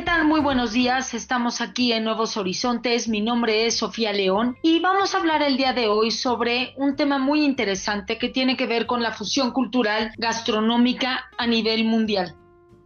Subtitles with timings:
[0.00, 0.24] ¿qué tal?
[0.24, 1.12] Muy buenos días.
[1.12, 3.06] Estamos aquí en Nuevos Horizontes.
[3.06, 6.96] Mi nombre es Sofía León y vamos a hablar el día de hoy sobre un
[6.96, 12.34] tema muy interesante que tiene que ver con la fusión cultural gastronómica a nivel mundial.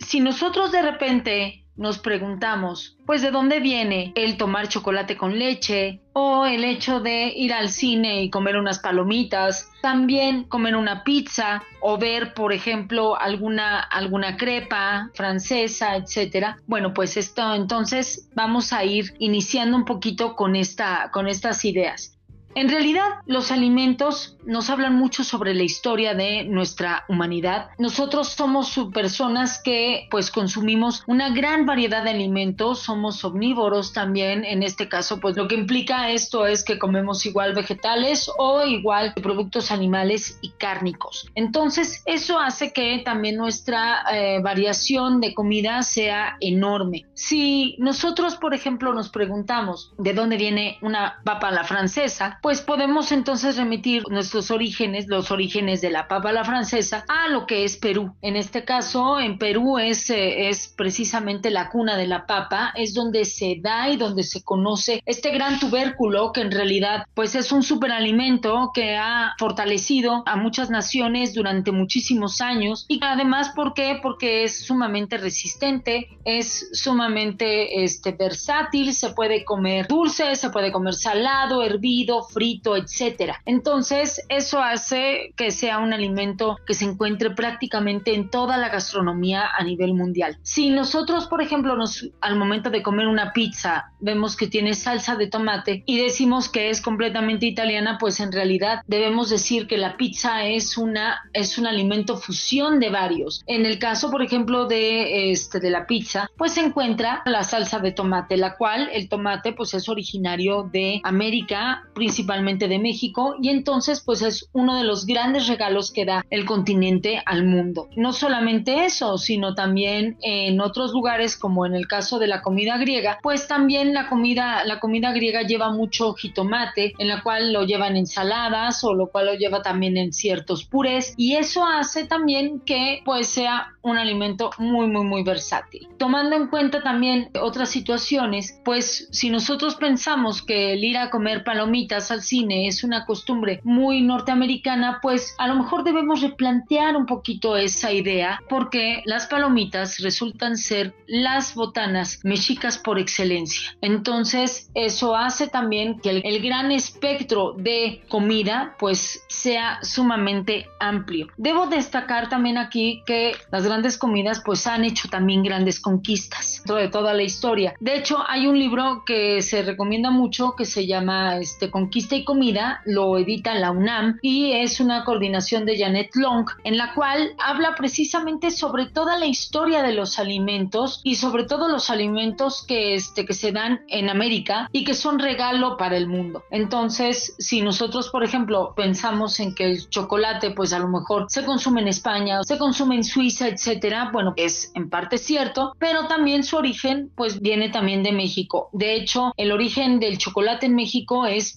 [0.00, 6.00] Si nosotros de repente nos preguntamos, pues de dónde viene el tomar chocolate con leche
[6.12, 11.62] o el hecho de ir al cine y comer unas palomitas, también comer una pizza
[11.80, 16.58] o ver, por ejemplo, alguna alguna crepa francesa, etcétera.
[16.66, 22.14] Bueno, pues esto entonces vamos a ir iniciando un poquito con esta con estas ideas.
[22.54, 27.70] En realidad, los alimentos nos hablan mucho sobre la historia de nuestra humanidad.
[27.78, 34.62] Nosotros somos personas que pues consumimos una gran variedad de alimentos, somos omnívoros también, en
[34.62, 39.70] este caso pues lo que implica esto es que comemos igual vegetales o igual productos
[39.70, 41.30] animales y cárnicos.
[41.34, 47.06] Entonces, eso hace que también nuestra eh, variación de comida sea enorme.
[47.14, 53.10] Si nosotros, por ejemplo, nos preguntamos de dónde viene una papa la francesa, pues podemos
[53.10, 57.78] entonces remitir nuestros orígenes, los orígenes de la papa la francesa, a lo que es
[57.78, 58.14] Perú.
[58.20, 62.92] En este caso, en Perú es, eh, es precisamente la cuna de la papa, es
[62.92, 67.50] donde se da y donde se conoce este gran tubérculo que en realidad pues es
[67.50, 74.00] un superalimento que ha fortalecido a muchas naciones durante muchísimos años y además ¿por qué?
[74.02, 80.92] Porque es sumamente resistente, es sumamente este, versátil, se puede comer dulce, se puede comer
[80.92, 83.40] salado, hervido, frito, etcétera.
[83.46, 89.48] Entonces, eso hace que sea un alimento que se encuentre prácticamente en toda la gastronomía
[89.56, 90.38] a nivel mundial.
[90.42, 95.16] Si nosotros, por ejemplo, nos, al momento de comer una pizza, vemos que tiene salsa
[95.16, 99.96] de tomate y decimos que es completamente italiana, pues en realidad debemos decir que la
[99.96, 103.42] pizza es una es un alimento fusión de varios.
[103.46, 107.78] En el caso, por ejemplo, de este de la pizza, pues se encuentra la salsa
[107.78, 113.48] de tomate, la cual el tomate pues es originario de América, principalmente de México y
[113.50, 117.88] entonces pues es uno de los grandes regalos que da el continente al mundo.
[117.96, 122.76] No solamente eso, sino también en otros lugares como en el caso de la comida
[122.78, 127.64] griega, pues también la comida la comida griega lleva mucho jitomate, en la cual lo
[127.64, 132.60] llevan ensaladas o lo cual lo lleva también en ciertos purés y eso hace también
[132.60, 135.88] que pues sea un alimento muy muy muy versátil.
[135.98, 141.44] Tomando en cuenta también otras situaciones, pues si nosotros pensamos que el ir a comer
[141.44, 147.06] palomitas al cine es una costumbre muy norteamericana, pues a lo mejor debemos replantear un
[147.06, 153.76] poquito esa idea porque las palomitas resultan ser las botanas mexicas por excelencia.
[153.80, 161.28] Entonces eso hace también que el, gran espectro de comida pues sea sumamente amplio.
[161.38, 166.76] Debo destacar también aquí que las grandes comidas pues han hecho también grandes conquistas dentro
[166.76, 167.74] de toda la historia.
[167.80, 172.24] De hecho hay un libro que se recomienda mucho que se llama este Conquista y
[172.24, 177.34] comida lo edita la UNAM y es una coordinación de Janet Long en la cual
[177.38, 182.94] habla precisamente sobre toda la historia de los alimentos y sobre todo los alimentos que,
[182.94, 186.42] este, que se dan en América y que son regalo para el mundo.
[186.50, 191.44] Entonces, si nosotros, por ejemplo, pensamos en que el chocolate, pues a lo mejor se
[191.44, 196.42] consume en España, se consume en Suiza, etcétera, bueno, es en parte cierto, pero también
[196.42, 198.68] su origen, pues viene también de México.
[198.72, 201.56] De hecho, el origen del chocolate en México es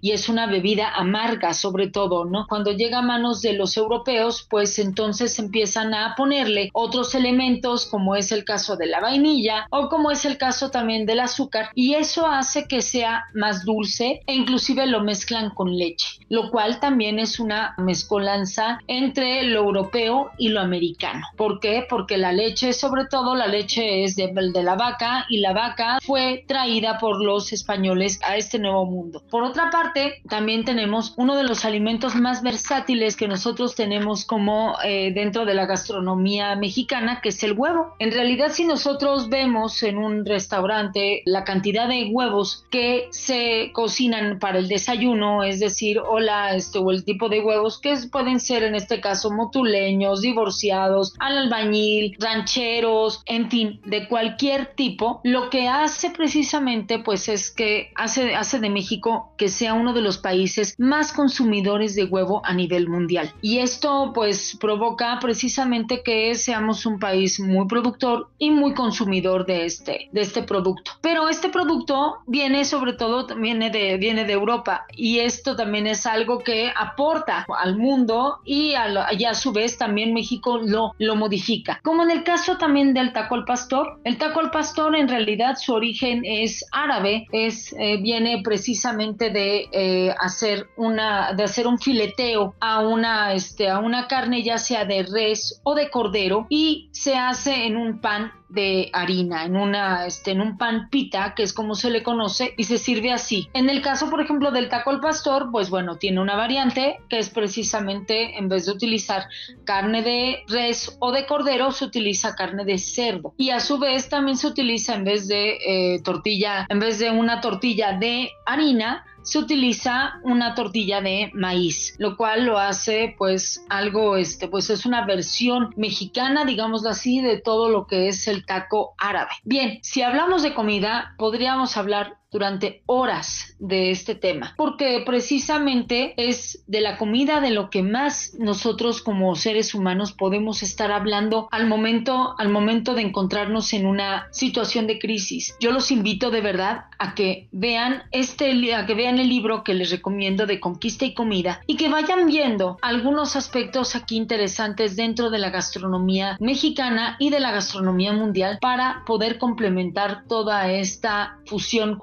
[0.00, 2.46] y es una bebida amarga sobre todo, ¿no?
[2.48, 8.16] Cuando llega a manos de los europeos, pues entonces empiezan a ponerle otros elementos como
[8.16, 11.94] es el caso de la vainilla o como es el caso también del azúcar y
[11.94, 17.18] eso hace que sea más dulce e inclusive lo mezclan con leche, lo cual también
[17.18, 21.26] es una mezcolanza entre lo europeo y lo americano.
[21.36, 21.86] ¿Por qué?
[21.88, 25.98] Porque la leche, sobre todo la leche es de, de la vaca y la vaca
[26.02, 29.22] fue traída por los españoles a este nuevo mundo.
[29.30, 34.76] Por otra parte, también tenemos uno de los alimentos más versátiles que nosotros tenemos como
[34.84, 37.94] eh, dentro de la gastronomía mexicana, que es el huevo.
[37.98, 44.38] En realidad, si nosotros vemos en un restaurante la cantidad de huevos que se cocinan
[44.38, 48.62] para el desayuno, es decir, o, este, o el tipo de huevos que pueden ser
[48.62, 55.68] en este caso motuleños, divorciados, al albañil, rancheros, en fin, de cualquier tipo, lo que
[55.68, 61.12] hace precisamente pues es que hace de México que sea uno de los países más
[61.12, 63.32] consumidores de huevo a nivel mundial.
[63.42, 69.64] Y esto pues provoca precisamente que seamos un país muy productor y muy consumidor de
[69.64, 70.92] este, de este producto.
[71.00, 76.06] Pero este producto viene sobre todo, viene de, viene de Europa y esto también es
[76.06, 81.80] algo que aporta al mundo y a, a su vez también México lo, lo modifica.
[81.82, 85.56] Como en el caso también del taco al pastor, el taco al pastor en realidad
[85.56, 91.78] su origen es árabe, es, eh, viene precisamente de eh, hacer una, de hacer un
[91.78, 96.88] fileteo a una, este, a una carne ya sea de res o de cordero y
[96.92, 101.42] se hace en un pan de harina en una este en un pan pita que
[101.42, 103.48] es como se le conoce y se sirve así.
[103.52, 107.18] En el caso por ejemplo del taco al pastor pues bueno tiene una variante que
[107.18, 109.24] es precisamente en vez de utilizar
[109.64, 113.34] carne de res o de cordero se utiliza carne de cerdo.
[113.36, 117.10] Y a su vez también se utiliza en vez de eh, tortilla en vez de
[117.10, 123.62] una tortilla de harina se utiliza una tortilla de maíz, lo cual lo hace pues
[123.68, 128.37] algo, este, pues es una versión mexicana, digámoslo así, de todo lo que es el
[128.44, 129.30] taco árabe.
[129.44, 136.62] Bien, si hablamos de comida, podríamos hablar durante horas de este tema, porque precisamente es
[136.66, 141.66] de la comida de lo que más nosotros como seres humanos podemos estar hablando al
[141.66, 145.56] momento al momento de encontrarnos en una situación de crisis.
[145.60, 149.74] Yo los invito de verdad a que vean este a que vean el libro que
[149.74, 155.30] les recomiendo de Conquista y Comida y que vayan viendo algunos aspectos aquí interesantes dentro
[155.30, 161.96] de la gastronomía mexicana y de la gastronomía mundial para poder complementar toda esta fusión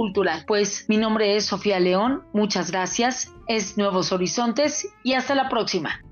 [0.48, 6.05] pues mi nombre es Sofía León, muchas gracias, es Nuevos Horizontes y hasta la próxima.